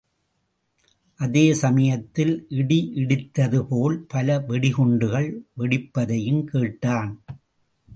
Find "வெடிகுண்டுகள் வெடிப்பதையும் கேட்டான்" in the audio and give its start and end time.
4.49-7.23